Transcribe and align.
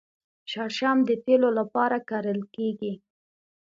شړشم 0.51 0.97
د 1.09 1.11
تیلو 1.25 1.49
لپاره 1.59 1.97
کرل 2.09 2.39
کیږي. 2.55 2.93